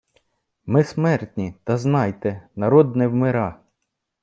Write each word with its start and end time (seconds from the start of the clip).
Ми 0.65 0.83
смертні, 0.83 1.55
Та 1.63 1.77
знайте: 1.77 2.49
народ 2.55 2.95
не 2.95 3.07
вмира 3.07 3.63